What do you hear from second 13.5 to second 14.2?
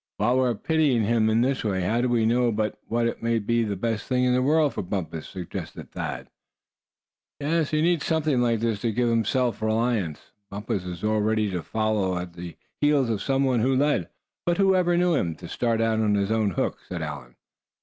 who led;